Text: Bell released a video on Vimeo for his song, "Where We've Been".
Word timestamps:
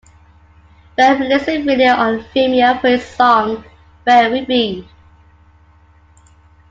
Bell 0.95 1.19
released 1.19 1.47
a 1.47 1.61
video 1.61 1.93
on 1.93 2.25
Vimeo 2.33 2.81
for 2.81 2.87
his 2.89 3.05
song, 3.05 3.63
"Where 4.03 4.31
We've 4.31 4.47
Been". 4.47 4.89